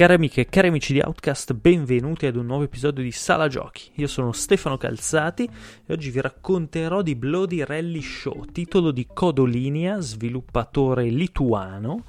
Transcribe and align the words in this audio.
Cari 0.00 0.14
amiche 0.14 0.40
e 0.40 0.46
cari 0.46 0.68
amici 0.68 0.94
di 0.94 1.00
Outcast, 1.00 1.52
benvenuti 1.52 2.24
ad 2.24 2.36
un 2.36 2.46
nuovo 2.46 2.62
episodio 2.62 3.02
di 3.02 3.12
Sala 3.12 3.48
Giochi. 3.48 3.90
Io 3.96 4.06
sono 4.06 4.32
Stefano 4.32 4.78
Calzati 4.78 5.46
e 5.84 5.92
oggi 5.92 6.08
vi 6.08 6.22
racconterò 6.22 7.02
di 7.02 7.14
Bloody 7.14 7.62
Rally 7.62 8.00
Show, 8.00 8.46
titolo 8.46 8.92
di 8.92 9.06
Codolinea, 9.12 10.00
sviluppatore 10.00 11.10
lituano, 11.10 12.04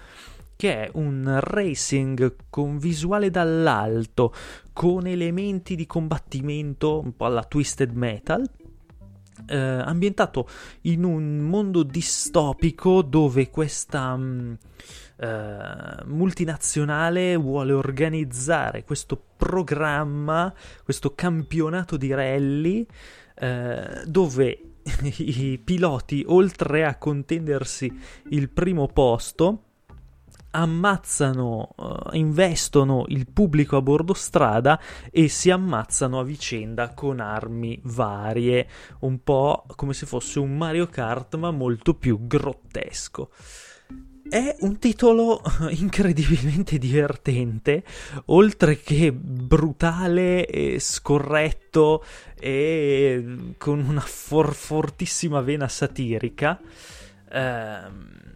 che 0.55 0.85
è 0.85 0.89
un 0.93 1.37
racing 1.41 2.35
con 2.49 2.77
visuale 2.77 3.29
dall'alto, 3.29 4.33
con 4.71 5.05
elementi 5.05 5.75
di 5.75 5.85
combattimento 5.85 6.97
un 6.97 7.13
po' 7.13 7.25
alla 7.25 7.43
Twisted 7.43 7.91
Metal, 7.91 8.49
eh, 9.47 9.57
ambientato 9.57 10.47
in 10.83 11.03
un 11.03 11.39
mondo 11.39 11.83
distopico 11.83 13.01
dove 13.01 13.49
questa 13.49 14.15
mh, 14.15 14.23
mm, 14.23 14.53
eh, 15.21 16.03
multinazionale 16.05 17.35
vuole 17.35 17.73
organizzare 17.73 18.83
questo 18.83 19.21
programma, 19.37 20.51
questo 20.83 21.13
campionato 21.13 21.95
di 21.95 22.11
rally 22.11 22.83
eh, 23.35 24.01
dove 24.05 24.61
i 25.17 25.61
piloti, 25.63 26.23
oltre 26.25 26.85
a 26.85 26.95
contendersi 26.95 27.91
il 28.29 28.49
primo 28.49 28.87
posto, 28.87 29.65
ammazzano, 30.51 31.69
uh, 31.75 32.15
investono 32.15 33.05
il 33.07 33.27
pubblico 33.31 33.77
a 33.77 33.81
bordo 33.81 34.13
strada 34.13 34.79
e 35.11 35.27
si 35.27 35.49
ammazzano 35.49 36.19
a 36.19 36.23
vicenda 36.23 36.93
con 36.93 37.19
armi 37.19 37.79
varie, 37.83 38.67
un 39.01 39.23
po' 39.23 39.65
come 39.75 39.93
se 39.93 40.05
fosse 40.05 40.39
un 40.39 40.57
Mario 40.57 40.87
Kart 40.87 41.35
ma 41.35 41.51
molto 41.51 41.93
più 41.93 42.25
grottesco. 42.25 43.29
È 44.31 44.55
un 44.61 44.79
titolo 44.79 45.41
incredibilmente 45.71 46.77
divertente, 46.77 47.83
oltre 48.27 48.79
che 48.79 49.11
brutale 49.11 50.45
e 50.45 50.79
scorretto 50.79 52.01
e 52.39 53.55
con 53.57 53.79
una 53.79 53.99
for- 53.99 54.53
fortissima 54.53 55.41
vena 55.41 55.67
satirica. 55.67 56.61
Ehm 57.29 58.30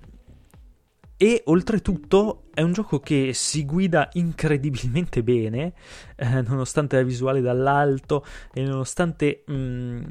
e 1.17 1.43
oltretutto 1.45 2.43
è 2.53 2.61
un 2.61 2.73
gioco 2.73 2.99
che 2.99 3.31
si 3.33 3.65
guida 3.65 4.09
incredibilmente 4.13 5.23
bene, 5.23 5.73
eh, 6.15 6.41
nonostante 6.41 6.97
la 6.97 7.03
visuale 7.03 7.41
dall'alto 7.41 8.25
e 8.53 8.63
nonostante 8.63 9.43
mh, 9.45 9.53
mm, 9.53 10.03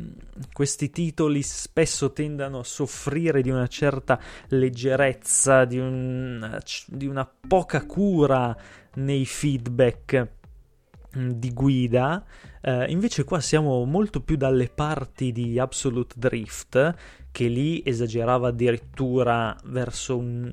questi 0.53 0.91
titoli 0.91 1.43
spesso 1.43 2.13
tendano 2.13 2.61
a 2.61 2.65
soffrire 2.65 3.43
di 3.43 3.51
una 3.51 3.67
certa 3.67 4.19
leggerezza, 4.49 5.65
di, 5.65 5.79
un, 5.79 6.59
di 6.87 7.07
una 7.07 7.31
poca 7.49 7.85
cura 7.85 8.57
nei 8.95 9.27
feedback 9.27 10.29
mm, 11.19 11.31
di 11.31 11.53
guida. 11.53 12.25
Uh, 12.63 12.85
invece 12.89 13.25
qua 13.25 13.41
siamo 13.41 13.85
molto 13.85 14.23
più 14.23 14.37
dalle 14.37 14.69
parti 14.69 15.33
di 15.33 15.59
Absolute 15.59 16.15
Drift, 16.17 16.95
che 17.35 17.49
lì 17.49 17.83
esagerava 17.85 18.47
addirittura 18.47 19.57
verso 19.65 20.17
un, 20.17 20.49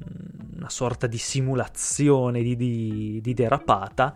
una 0.55 0.69
sorta 0.71 1.05
di 1.05 1.19
simulazione 1.19 2.41
di, 2.41 2.55
di, 2.55 3.19
di, 3.21 3.33
derapata. 3.35 4.15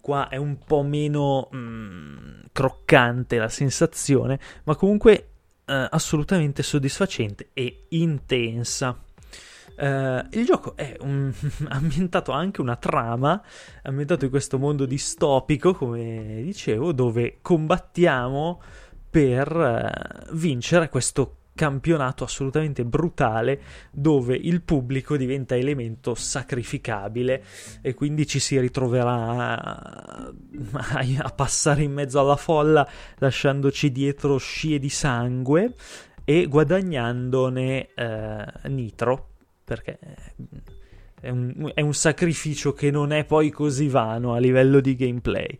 Qua 0.00 0.28
è 0.28 0.36
un 0.36 0.56
po' 0.56 0.82
meno 0.82 1.50
mm, 1.54 2.44
croccante 2.50 3.36
la 3.36 3.50
sensazione, 3.50 4.40
ma 4.64 4.74
comunque 4.74 5.32
uh, 5.66 5.84
assolutamente 5.90 6.62
soddisfacente 6.62 7.50
e 7.52 7.84
intensa. 7.90 8.98
Uh, 9.76 10.26
il 10.30 10.46
gioco 10.46 10.76
è 10.76 10.96
un, 11.00 11.30
ambientato 11.68 12.32
anche 12.32 12.62
una 12.62 12.76
trama, 12.76 13.42
ambientato 13.82 14.24
in 14.24 14.30
questo 14.30 14.58
mondo 14.58 14.86
distopico, 14.86 15.74
come 15.74 16.40
dicevo, 16.42 16.92
dove 16.92 17.40
combattiamo 17.42 18.62
per 19.10 19.54
uh, 20.30 20.34
vincere 20.34 20.88
questo 20.88 21.37
campionato 21.58 22.22
assolutamente 22.22 22.84
brutale 22.84 23.60
dove 23.90 24.36
il 24.36 24.62
pubblico 24.62 25.16
diventa 25.16 25.56
elemento 25.56 26.14
sacrificabile 26.14 27.42
e 27.82 27.94
quindi 27.94 28.28
ci 28.28 28.38
si 28.38 28.60
ritroverà 28.60 29.60
a, 29.60 30.32
a 31.18 31.32
passare 31.34 31.82
in 31.82 31.92
mezzo 31.92 32.20
alla 32.20 32.36
folla 32.36 32.88
lasciandoci 33.16 33.90
dietro 33.90 34.38
scie 34.38 34.78
di 34.78 34.88
sangue 34.88 35.74
e 36.24 36.46
guadagnandone 36.46 37.88
eh, 37.92 38.44
nitro 38.68 39.30
perché 39.64 39.98
è 41.20 41.30
un, 41.30 41.72
è 41.74 41.80
un, 41.80 41.94
sacrificio 41.94 42.72
che 42.72 42.92
non 42.92 43.10
è 43.10 43.24
poi 43.24 43.50
così 43.50 43.88
vano 43.88 44.32
a 44.32 44.38
livello 44.38 44.78
di 44.78 44.94
gameplay 44.94 45.58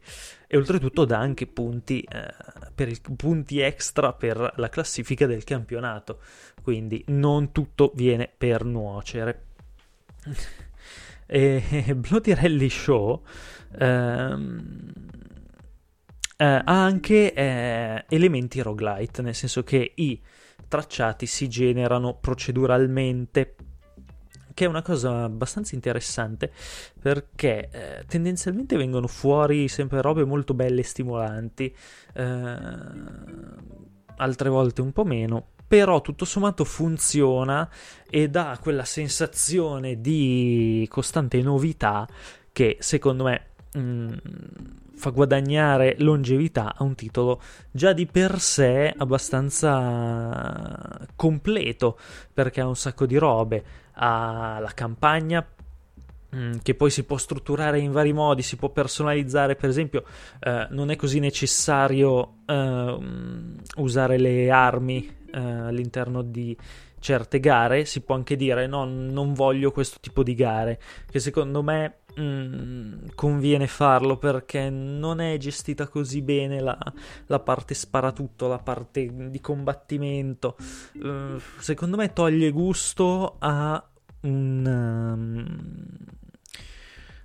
e 0.51 0.57
oltretutto 0.57 1.05
dà 1.05 1.19
anche 1.19 1.47
punti, 1.47 2.01
eh, 2.01 2.35
per 2.75 2.89
il, 2.89 3.01
punti 3.17 3.61
extra 3.61 4.15
per 4.15 4.55
la 4.57 4.69
classifica 4.71 5.27
del 5.27 5.45
campionato. 5.45 6.21
Quindi 6.63 7.05
non 7.09 7.53
tutto 7.53 7.93
viene 7.95 8.31
per 8.37 8.65
nuocere. 8.65 9.45
E 11.31 11.95
Bloody 11.95 12.33
Rally 12.33 12.71
Show 12.71 13.23
ehm, 13.79 14.93
eh, 16.39 16.45
ha 16.45 16.63
anche 16.65 17.35
eh, 17.35 18.05
elementi 18.09 18.63
roguelite 18.63 19.21
nel 19.21 19.35
senso 19.35 19.63
che 19.63 19.93
i 19.97 20.19
tracciati 20.67 21.27
si 21.27 21.49
generano 21.49 22.15
proceduralmente 22.15 23.55
che 24.59 24.65
è 24.65 24.69
una 24.69 24.83
cosa 24.83 25.23
abbastanza 25.23 25.77
interessante 25.77 26.51
perché 27.01 27.69
eh, 27.71 28.05
tendenzialmente 28.09 28.77
vengono 28.77 29.07
fuori 29.07 29.69
sempre 29.69 30.01
robe 30.03 30.25
molto 30.25 30.53
belle 30.53 30.81
e 30.81 30.83
stimolanti, 30.83 31.73
eh, 32.15 32.57
altre 34.17 34.49
volte 34.49 34.81
un 34.81 34.91
po' 34.91 35.05
meno, 35.05 35.51
però 35.65 36.01
tutto 36.01 36.25
sommato 36.25 36.65
funziona 36.65 37.71
e 38.11 38.29
dà 38.29 38.59
quella 38.61 38.85
sensazione 38.85 40.01
di 40.01 40.85
costante 40.91 41.41
novità 41.41 42.05
che 42.51 42.79
secondo 42.81 43.23
me 43.23 43.48
mh, 43.73 43.81
mm, 43.81 44.13
fa 44.95 45.11
guadagnare 45.11 45.97
longevità 45.99 46.75
a 46.77 46.83
un 46.83 46.95
titolo 46.95 47.41
già 47.71 47.93
di 47.93 48.07
per 48.07 48.41
sé 48.41 48.93
abbastanza 48.97 51.07
completo 51.15 51.99
perché 52.33 52.61
ha 52.61 52.67
un 52.67 52.77
sacco 52.77 53.07
di 53.07 53.17
robe. 53.17 53.65
Ha 54.01 54.59
la 54.61 54.73
campagna 54.75 55.47
mm, 56.35 56.57
che 56.63 56.75
poi 56.75 56.91
si 56.91 57.05
può 57.05 57.17
strutturare 57.17 57.79
in 57.79 57.93
vari 57.93 58.13
modi, 58.13 58.43
si 58.43 58.57
può 58.57 58.71
personalizzare, 58.71 59.57
per 59.57 59.69
esempio 59.69 60.05
eh, 60.41 60.67
non 60.71 60.91
è 60.91 60.97
così 60.97 61.21
necessario 61.21 62.39
eh, 62.47 62.99
usare 63.77 64.19
le 64.19 64.51
armi 64.51 65.17
eh, 65.33 65.39
all'interno 65.39 66.23
di 66.23 66.57
certe 67.01 67.41
gare, 67.41 67.85
si 67.85 68.01
può 68.01 68.15
anche 68.15 68.37
dire 68.37 68.67
no, 68.67 68.85
non 68.85 69.33
voglio 69.33 69.71
questo 69.71 69.99
tipo 70.01 70.23
di 70.23 70.35
gare, 70.35 70.81
che 71.11 71.21
secondo 71.21 71.63
me 71.63 71.99
mm, 72.19 73.09
conviene 73.15 73.67
farlo 73.67 74.17
perché 74.17 74.71
non 74.71 75.21
è 75.21 75.37
gestita 75.37 75.89
così 75.89 76.23
bene 76.23 76.61
la, 76.61 76.79
la 77.27 77.41
parte 77.41 77.75
sparatutto, 77.75 78.49
la 78.49 78.59
parte 78.59 79.31
di 79.31 79.41
combattimento. 79.41 80.57
Uh, 80.95 81.41
secondo 81.59 81.97
me 81.97 82.13
toglie 82.13 82.51
gusto 82.51 83.37
a 83.39 83.83
un, 84.21 84.67
um, 84.67 85.87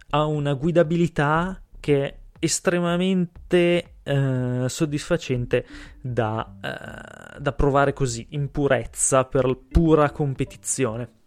a 0.09 0.25
una 0.25 0.53
guidabilità 0.53 1.61
che 1.79 2.05
è 2.05 2.17
estremamente 2.39 3.95
uh, 4.03 4.67
soddisfacente 4.67 5.65
da, 6.01 6.55
uh, 6.55 7.39
da 7.39 7.53
provare 7.53 7.93
così 7.93 8.27
in 8.31 8.51
purezza 8.51 9.25
per 9.25 9.57
pura 9.71 10.11
competizione. 10.11 11.22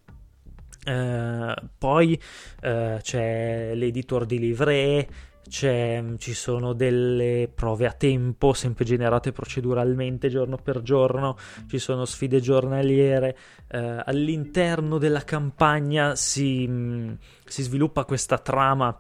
Uh, 0.86 1.52
poi 1.78 2.20
uh, 2.62 2.98
c'è 3.00 3.72
l'editor 3.74 4.24
di 4.24 4.38
livree, 4.38 5.08
ci 5.48 6.34
sono 6.34 6.72
delle 6.72 7.50
prove 7.52 7.86
a 7.86 7.92
tempo, 7.92 8.52
sempre 8.52 8.84
generate 8.84 9.32
proceduralmente 9.32 10.28
giorno 10.28 10.56
per 10.56 10.82
giorno, 10.82 11.36
ci 11.68 11.78
sono 11.78 12.04
sfide 12.04 12.40
giornaliere. 12.40 13.36
Uh, 13.72 14.00
all'interno 14.04 14.98
della 14.98 15.22
campagna 15.22 16.14
si, 16.14 16.66
mh, 16.66 17.18
si 17.44 17.62
sviluppa 17.62 18.04
questa 18.04 18.38
trama 18.38 18.96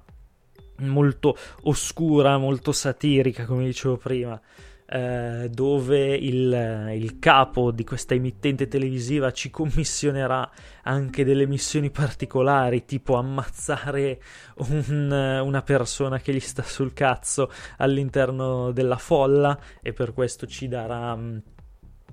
molto 0.78 1.36
oscura, 1.62 2.36
molto 2.38 2.72
satirica, 2.72 3.44
come 3.44 3.64
dicevo 3.64 3.96
prima. 3.96 4.40
Eh, 4.88 5.48
dove 5.50 6.14
il, 6.14 6.92
il, 6.94 7.18
capo 7.18 7.72
di 7.72 7.82
questa 7.82 8.14
emittente 8.14 8.68
televisiva 8.68 9.32
ci 9.32 9.50
commissionerà 9.50 10.48
anche 10.84 11.24
delle 11.24 11.44
missioni 11.46 11.90
particolari, 11.90 12.84
tipo 12.84 13.16
ammazzare 13.16 14.20
un, 14.58 15.40
una 15.42 15.62
persona 15.62 16.20
che 16.20 16.32
gli 16.32 16.38
sta 16.38 16.62
sul 16.62 16.92
cazzo 16.92 17.50
all'interno 17.78 18.70
della 18.70 18.96
folla 18.96 19.58
e 19.82 19.92
per 19.92 20.12
questo 20.12 20.46
ci 20.46 20.68
darà 20.68 21.18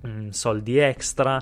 mm, 0.06 0.28
soldi 0.28 0.78
extra, 0.78 1.40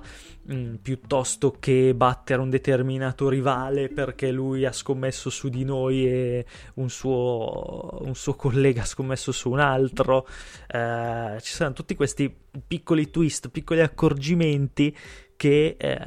mm, 0.53 0.75
piuttosto 0.77 1.57
che 1.59 1.95
battere 1.95 2.41
un 2.41 2.51
determinato 2.51 3.29
rivale 3.29 3.89
perché 3.89 4.31
lui 4.31 4.65
ha 4.65 4.73
scommesso 4.73 5.31
su 5.31 5.49
di 5.49 5.65
noi 5.65 6.07
e 6.07 6.47
un 6.75 6.91
suo, 6.91 7.99
un 8.03 8.15
suo 8.15 8.35
collega 8.35 8.83
ha 8.83 8.87
scommesso 8.87 9.33
su 9.33 9.51
un 9.51 9.61
altro. 9.61 10.27
Eh, 10.67 11.39
ci 11.41 11.53
saranno 11.53 11.75
tutti 11.75 11.95
questi 11.95 12.35
piccoli 12.67 13.11
twist, 13.11 13.49
piccoli 13.51 13.81
accorgimenti 13.81 14.97
che 15.37 15.77
eh, 15.79 15.99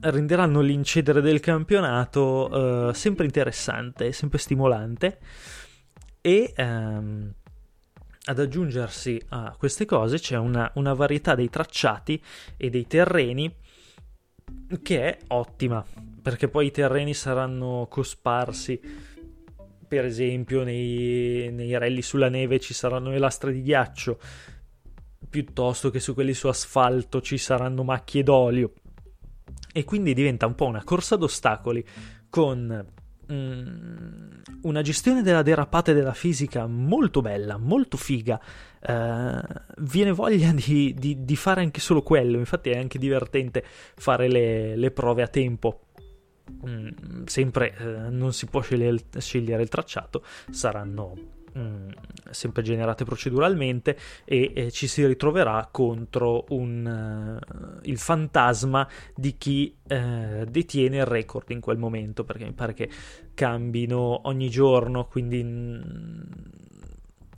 renderanno 0.00 0.60
l'incedere 0.60 1.20
del 1.20 1.40
campionato 1.40 2.90
eh, 2.90 2.94
sempre 2.94 3.24
interessante, 3.24 4.12
sempre 4.12 4.38
stimolante 4.38 5.18
e 6.20 6.52
ehm, 6.56 7.34
ad 8.24 8.38
aggiungersi 8.38 9.20
a 9.28 9.54
queste 9.58 9.84
cose 9.84 10.18
c'è 10.18 10.36
una, 10.36 10.70
una 10.74 10.94
varietà 10.94 11.34
dei 11.34 11.50
tracciati 11.50 12.22
e 12.56 12.70
dei 12.70 12.86
terreni 12.86 13.54
che 14.82 15.02
è 15.04 15.18
ottima 15.28 15.84
perché 16.22 16.48
poi 16.48 16.66
i 16.66 16.70
terreni 16.70 17.12
saranno 17.14 17.86
cosparsi 17.90 18.80
per 19.86 20.04
esempio 20.04 20.64
nei, 20.64 21.50
nei 21.52 21.76
rally 21.78 22.02
sulla 22.02 22.28
neve 22.28 22.60
ci 22.60 22.74
saranno 22.74 23.10
le 23.10 23.18
lastre 23.18 23.52
di 23.52 23.62
ghiaccio 23.62 24.18
piuttosto 25.34 25.90
che 25.90 25.98
su 25.98 26.14
quelli 26.14 26.32
su 26.32 26.46
asfalto 26.46 27.20
ci 27.20 27.38
saranno 27.38 27.82
macchie 27.82 28.22
d'olio. 28.22 28.72
E 29.72 29.82
quindi 29.82 30.14
diventa 30.14 30.46
un 30.46 30.54
po' 30.54 30.66
una 30.66 30.84
corsa 30.84 31.16
d'ostacoli 31.16 31.84
con 32.30 32.86
mm, 33.32 34.30
una 34.62 34.82
gestione 34.82 35.22
della 35.22 35.42
derapata 35.42 35.90
e 35.90 35.94
della 35.94 36.14
fisica 36.14 36.66
molto 36.66 37.20
bella, 37.20 37.56
molto 37.56 37.96
figa. 37.96 38.40
Uh, 38.86 39.40
viene 39.78 40.12
voglia 40.12 40.52
di, 40.52 40.94
di, 40.94 41.24
di, 41.24 41.36
fare 41.36 41.62
anche 41.62 41.80
solo 41.80 42.02
quello. 42.02 42.38
Infatti, 42.38 42.70
è 42.70 42.78
anche 42.78 42.98
divertente 42.98 43.64
fare 43.64 44.28
le, 44.28 44.76
le 44.76 44.90
prove 44.90 45.22
a 45.22 45.28
tempo. 45.28 45.80
Mm, 46.66 47.24
sempre 47.24 47.74
uh, 47.78 48.14
non 48.14 48.32
si 48.32 48.46
può 48.46 48.60
scegliere, 48.60 48.98
scegliere 49.18 49.62
il 49.62 49.68
tracciato, 49.68 50.22
saranno 50.50 51.42
Mm, 51.56 51.88
sempre 52.30 52.62
generate 52.62 53.04
proceduralmente 53.04 53.96
e 54.24 54.52
eh, 54.56 54.70
ci 54.72 54.88
si 54.88 55.06
ritroverà 55.06 55.68
contro 55.70 56.46
un, 56.48 57.38
uh, 57.40 57.78
il 57.82 57.96
fantasma 57.96 58.88
di 59.14 59.36
chi 59.38 59.72
uh, 59.88 60.44
detiene 60.46 60.96
il 60.96 61.04
record 61.04 61.50
in 61.50 61.60
quel 61.60 61.78
momento 61.78 62.24
perché 62.24 62.44
mi 62.44 62.54
pare 62.54 62.74
che 62.74 62.90
cambino 63.34 64.22
ogni 64.26 64.50
giorno 64.50 65.06
quindi 65.06 65.44
mm, 65.44 66.22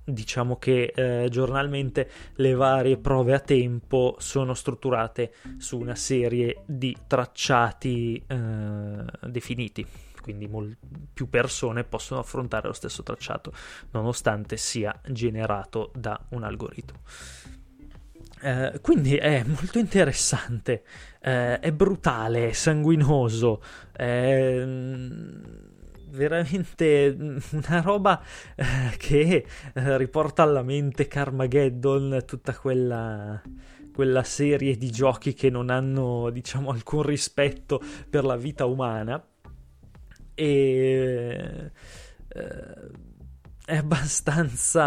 diciamo 0.06 0.56
che 0.56 0.92
eh, 0.94 1.28
giornalmente 1.28 2.08
le 2.36 2.54
varie 2.54 2.96
prove 2.96 3.34
a 3.34 3.40
tempo 3.40 4.14
sono 4.18 4.54
strutturate 4.54 5.32
su 5.58 5.78
una 5.78 5.96
serie 5.96 6.62
di 6.64 6.96
tracciati 7.06 8.22
eh, 8.26 9.04
definiti 9.28 9.86
quindi 10.26 10.48
mol- 10.48 10.76
più 11.14 11.28
persone 11.28 11.84
possono 11.84 12.18
affrontare 12.18 12.66
lo 12.66 12.72
stesso 12.72 13.04
tracciato, 13.04 13.52
nonostante 13.92 14.56
sia 14.56 14.92
generato 15.06 15.92
da 15.94 16.20
un 16.30 16.42
algoritmo. 16.42 16.98
Eh, 18.42 18.80
quindi 18.82 19.14
è 19.14 19.44
molto 19.46 19.78
interessante, 19.78 20.82
eh, 21.20 21.60
è 21.60 21.70
brutale, 21.70 22.48
è 22.48 22.52
sanguinoso, 22.52 23.62
è 23.92 24.64
mm, 24.64 25.44
veramente 26.08 27.16
una 27.52 27.80
roba 27.82 28.20
eh, 28.56 28.96
che 28.96 29.46
eh, 29.74 29.96
riporta 29.96 30.42
alla 30.42 30.62
mente 30.62 31.06
Carmageddon, 31.06 32.24
tutta 32.26 32.52
quella 32.52 33.40
quella 33.96 34.24
serie 34.24 34.76
di 34.76 34.90
giochi 34.90 35.32
che 35.32 35.48
non 35.48 35.70
hanno, 35.70 36.28
diciamo, 36.28 36.68
alcun 36.68 37.00
rispetto 37.00 37.80
per 38.10 38.26
la 38.26 38.36
vita 38.36 38.66
umana 38.66 39.24
e 40.36 41.70
eh, 42.28 42.90
è 43.64 43.76
abbastanza, 43.76 44.84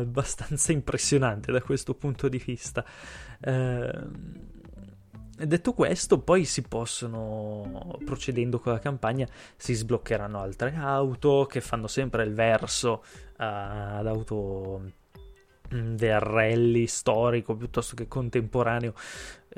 abbastanza 0.00 0.72
impressionante 0.72 1.52
da 1.52 1.62
questo 1.62 1.94
punto 1.94 2.28
di 2.28 2.42
vista. 2.44 2.84
Eh, 3.38 3.92
detto 5.38 5.72
questo, 5.72 6.18
poi 6.18 6.44
si 6.44 6.62
possono, 6.62 7.96
procedendo 8.04 8.58
con 8.58 8.72
la 8.72 8.80
campagna, 8.80 9.28
si 9.56 9.74
sbloccheranno 9.74 10.40
altre 10.40 10.74
auto 10.74 11.46
che 11.48 11.60
fanno 11.60 11.86
sempre 11.86 12.24
il 12.24 12.32
verso 12.32 13.04
uh, 13.04 13.34
ad 13.36 14.06
auto 14.06 15.04
Mm, 15.74 15.96
del 15.96 16.20
rally 16.20 16.86
storico 16.86 17.56
piuttosto 17.56 17.96
che 17.96 18.06
contemporaneo 18.06 18.94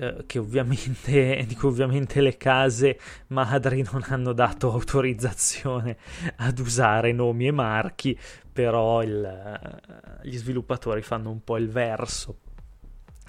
eh, 0.01 0.25
che 0.27 0.39
ovviamente, 0.39 1.45
di 1.49 1.55
cui 1.57 1.69
ovviamente 1.69 2.21
le 2.21 2.37
case 2.37 2.99
madri 3.29 3.83
non 3.91 4.05
hanno 4.07 4.33
dato 4.33 4.71
autorizzazione 4.71 5.97
ad 6.37 6.59
usare 6.61 7.13
nomi 7.13 7.49
e 7.49 7.51
marchi 7.51 8.19
però 8.53 9.03
il, 9.03 10.21
gli 10.23 10.37
sviluppatori 10.37 11.03
fanno 11.03 11.31
un 11.31 11.43
po' 11.43 11.57
il 11.57 11.69
verso 11.69 12.39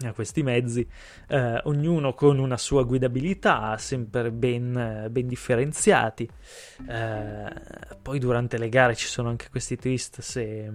a 0.02 0.14
questi 0.14 0.44
mezzi, 0.44 0.88
eh, 1.28 1.60
ognuno 1.64 2.14
con 2.14 2.40
una 2.40 2.58
sua 2.58 2.84
guidabilità, 2.84 3.78
sempre 3.78 4.32
ben, 4.32 5.08
ben 5.12 5.28
differenziati. 5.28 6.28
Eh, 6.88 7.54
poi 8.02 8.18
durante 8.20 8.58
le 8.58 8.70
gare 8.70 8.96
ci 8.96 9.08
sono 9.08 9.30
anche 9.30 9.50
questi 9.50 9.76
twist 9.76 10.22
se 10.22 10.74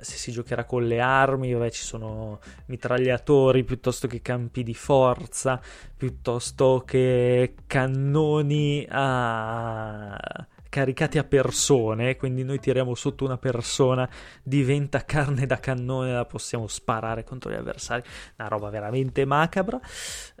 se 0.00 0.16
si 0.16 0.32
giocherà 0.32 0.64
con 0.64 0.86
le 0.86 1.00
armi, 1.00 1.52
vabbè, 1.52 1.70
ci 1.70 1.82
sono 1.82 2.40
mitragliatori 2.66 3.64
piuttosto 3.64 4.06
che 4.06 4.20
campi 4.20 4.62
di 4.62 4.74
forza, 4.74 5.60
piuttosto 5.96 6.82
che 6.86 7.54
cannoni 7.66 8.86
a 8.88 10.46
caricati 10.68 11.18
a 11.18 11.24
persone, 11.24 12.16
quindi 12.16 12.44
noi 12.44 12.58
tiriamo 12.58 12.94
sotto 12.94 13.24
una 13.24 13.38
persona, 13.38 14.08
diventa 14.42 15.04
carne 15.04 15.46
da 15.46 15.58
cannone, 15.58 16.12
la 16.12 16.24
possiamo 16.24 16.66
sparare 16.66 17.24
contro 17.24 17.50
gli 17.50 17.54
avversari, 17.54 18.02
una 18.36 18.48
roba 18.48 18.68
veramente 18.70 19.24
macabra. 19.24 19.80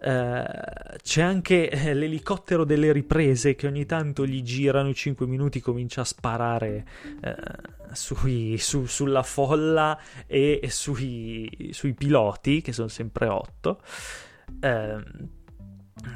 Eh, 0.00 0.44
c'è 1.02 1.22
anche 1.22 1.70
eh, 1.70 1.94
l'elicottero 1.94 2.64
delle 2.64 2.92
riprese 2.92 3.54
che 3.54 3.66
ogni 3.66 3.86
tanto 3.86 4.26
gli 4.26 4.42
girano 4.42 4.88
i 4.88 4.94
5 4.94 5.26
minuti, 5.26 5.60
comincia 5.60 6.02
a 6.02 6.04
sparare 6.04 6.86
eh, 7.20 7.36
sui, 7.92 8.58
su, 8.58 8.86
sulla 8.86 9.22
folla 9.22 9.98
e, 10.26 10.60
sui, 10.68 11.70
sui, 11.72 11.94
piloti, 11.94 12.60
che 12.60 12.72
sono 12.72 12.88
sempre 12.88 13.26
8. 13.26 13.80
Eh, 14.60 15.36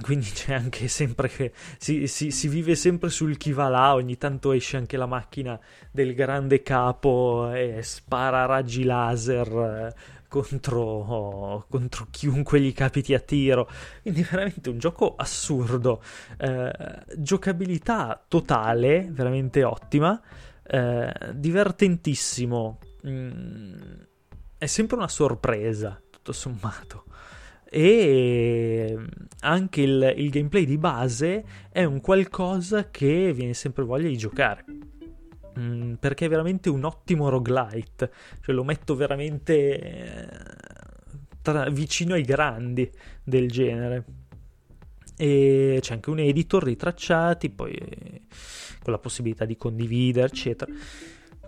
quindi 0.03 0.31
c'è 0.31 0.55
anche 0.55 0.89
sempre 0.89 1.29
che 1.29 1.53
si, 1.79 2.07
si, 2.07 2.31
si, 2.31 2.49
vive 2.49 2.75
sempre 2.75 3.11
sul 3.11 3.37
chi 3.37 3.53
va 3.53 3.69
là, 3.69 3.95
ogni 3.95 4.17
tanto 4.17 4.53
esce 4.53 4.77
anche 4.77 4.97
la 4.97 5.07
macchina 5.07 5.59
del 5.91 6.15
grande 6.15 6.63
capo 6.63 7.51
e 7.53 7.83
spara 7.83 8.45
raggi 8.47 8.85
laser 8.85 9.49
eh, 9.49 9.95
contro, 10.29 11.67
contro 11.69 12.07
chiunque 12.11 12.61
gli 12.61 12.73
capiti 12.73 13.15
a 13.15 13.21
tiro. 13.21 13.69
Quindi 14.03 14.23
veramente 14.23 14.71
un 14.71 14.79
gioco 14.79 15.15
assurdo, 15.17 16.03
eh, 16.39 16.73
giocabilità 17.17 18.23
totale, 18.27 19.09
veramente 19.11 19.65
ottima, 19.65 20.21
eh, 20.65 21.13
divertentissimo, 21.33 22.79
mm, 23.07 23.75
è 24.59 24.67
sempre 24.67 24.97
una 24.97 25.09
sorpresa, 25.09 26.01
tutto 26.11 26.33
sommato 26.33 27.05
e 27.75 28.99
anche 29.41 29.81
il, 29.81 30.15
il, 30.19 30.29
gameplay 30.29 30.67
di 30.67 30.77
base 30.77 31.43
è 31.71 31.85
un 31.85 32.03
qualcosa 32.03 32.91
che 32.91 33.33
viene 33.33 33.55
sempre 33.55 33.83
voglia 33.83 34.09
di 34.09 34.19
giocare. 34.19 34.65
Mm, 35.59 35.95
perché 35.95 36.27
è 36.27 36.29
veramente 36.29 36.69
un 36.69 36.85
ottimo 36.85 37.31
roguelite, 37.31 38.13
cioè 38.43 38.55
lo 38.55 38.63
metto 38.63 38.95
veramente 38.95 39.81
eh, 39.81 40.29
tra, 41.41 41.71
vicino 41.71 42.13
ai 42.13 42.25
grandi 42.25 42.91
del 43.25 43.51
genere. 43.51 44.05
E 45.17 45.79
c'è 45.81 45.95
anche 45.95 46.11
un 46.11 46.19
editor 46.19 46.65
di 46.65 46.77
tracciati, 46.77 47.49
poi 47.49 47.75
con 48.83 48.93
la 48.93 48.99
possibilità 48.99 49.47
di 49.47 49.57
condividere, 49.57 50.27
eccetera. 50.27 50.71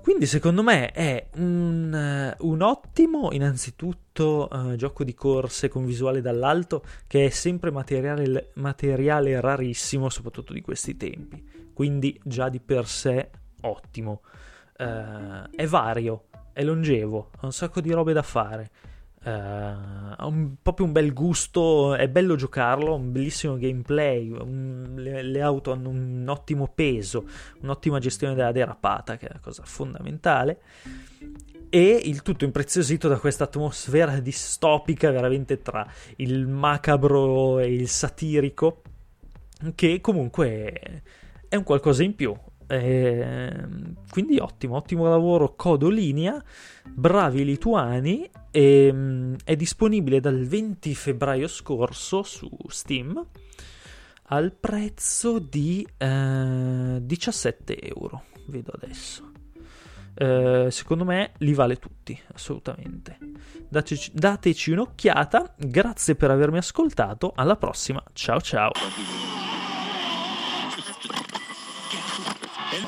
Quindi 0.04 0.26
secondo 0.26 0.62
me 0.62 0.92
è 0.92 1.28
un, 1.36 1.94
eh, 1.94 2.36
un 2.40 2.60
ottimo, 2.60 3.32
innanzitutto, 3.32 4.50
uh, 4.52 4.76
gioco 4.76 5.02
di 5.02 5.14
corse 5.14 5.68
con 5.68 5.86
visuale 5.86 6.20
dall'alto 6.20 6.84
che 7.06 7.24
è 7.24 7.28
sempre 7.30 7.70
materiale, 7.70 8.50
materiale 8.56 9.40
rarissimo, 9.40 10.10
soprattutto 10.10 10.52
di 10.52 10.60
questi 10.60 10.98
tempi. 10.98 11.42
Quindi 11.72 12.20
già 12.22 12.50
di 12.50 12.60
per 12.60 12.86
sé 12.86 13.30
ottimo. 13.62 14.20
Uh, 14.76 15.48
è 15.56 15.64
vario, 15.66 16.26
è 16.52 16.62
longevo, 16.62 17.30
ha 17.40 17.46
un 17.46 17.52
sacco 17.54 17.80
di 17.80 17.90
robe 17.90 18.12
da 18.12 18.22
fare. 18.22 18.70
Ha 19.26 20.26
un, 20.26 20.56
proprio 20.60 20.86
un 20.86 20.92
bel 20.92 21.12
gusto, 21.12 21.94
è 21.94 22.08
bello 22.08 22.36
giocarlo, 22.36 22.94
un 22.94 23.10
bellissimo 23.10 23.56
gameplay, 23.56 24.30
un, 24.30 24.94
le, 24.96 25.22
le, 25.22 25.40
auto 25.40 25.72
hanno 25.72 25.88
un 25.88 26.24
ottimo 26.28 26.70
peso, 26.74 27.26
un'ottima 27.60 27.98
gestione 27.98 28.34
della 28.34 28.52
derapata, 28.52 29.16
che 29.16 29.26
è 29.26 29.32
la 29.32 29.40
cosa 29.40 29.62
fondamentale. 29.64 30.60
e 31.70 32.00
il 32.04 32.22
tutto 32.22 32.44
impreziosito 32.44 33.08
da 33.08 33.18
questa 33.18 33.44
atmosfera 33.44 34.20
distopica 34.20 35.10
veramente 35.10 35.60
tra 35.62 35.90
il 36.16 36.46
macabro 36.46 37.58
e 37.58 37.72
il 37.72 37.88
satirico, 37.88 38.82
che 39.74 40.00
comunque 40.00 41.02
è 41.48 41.56
un 41.56 41.62
qualcosa 41.62 42.02
in 42.02 42.14
più. 42.14 42.36
E 42.74 43.52
quindi 44.10 44.38
ottimo, 44.38 44.76
ottimo 44.76 45.08
lavoro 45.08 45.54
Codolinea, 45.54 46.42
bravi 46.88 47.44
lituani, 47.44 48.28
e, 48.50 48.90
mm, 48.92 49.34
è 49.44 49.54
disponibile 49.54 50.20
dal 50.20 50.44
20 50.44 50.94
febbraio 50.94 51.46
scorso 51.46 52.22
su 52.22 52.50
Steam 52.68 53.24
al 54.28 54.52
prezzo 54.52 55.38
di 55.38 55.86
eh, 55.96 56.98
17 57.00 57.80
euro, 57.80 58.24
vedo 58.46 58.72
adesso. 58.74 59.30
Eh, 60.16 60.68
secondo 60.70 61.04
me 61.04 61.32
li 61.38 61.54
vale 61.54 61.76
tutti, 61.76 62.18
assolutamente. 62.32 63.18
Dateci, 63.68 64.10
dateci 64.14 64.70
un'occhiata, 64.72 65.54
grazie 65.56 66.14
per 66.14 66.30
avermi 66.30 66.58
ascoltato, 66.58 67.32
alla 67.34 67.56
prossima, 67.56 68.02
ciao 68.12 68.40
ciao. 68.40 68.72